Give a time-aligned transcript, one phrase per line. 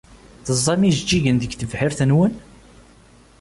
[0.45, 2.33] Teẓẓam ijeǧǧigen deg tebḥirt-nwen?